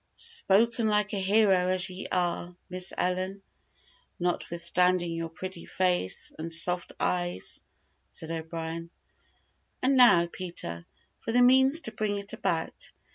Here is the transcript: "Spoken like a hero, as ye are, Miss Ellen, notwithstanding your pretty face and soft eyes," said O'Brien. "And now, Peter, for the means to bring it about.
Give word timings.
"Spoken 0.15 0.87
like 0.89 1.13
a 1.13 1.19
hero, 1.19 1.67
as 1.67 1.87
ye 1.87 2.07
are, 2.11 2.55
Miss 2.71 2.91
Ellen, 2.97 3.43
notwithstanding 4.19 5.11
your 5.11 5.29
pretty 5.29 5.63
face 5.67 6.31
and 6.39 6.51
soft 6.51 6.91
eyes," 6.99 7.61
said 8.09 8.31
O'Brien. 8.31 8.89
"And 9.79 9.95
now, 9.95 10.25
Peter, 10.25 10.87
for 11.19 11.31
the 11.31 11.43
means 11.43 11.81
to 11.81 11.91
bring 11.91 12.17
it 12.17 12.33
about. 12.33 12.91